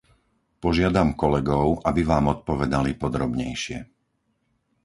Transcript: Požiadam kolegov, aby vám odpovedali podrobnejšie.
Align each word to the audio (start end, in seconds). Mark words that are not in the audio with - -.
Požiadam 0.63 1.09
kolegov, 1.21 1.67
aby 1.89 2.01
vám 2.11 2.25
odpovedali 2.41 2.91
podrobnejšie. 3.03 3.77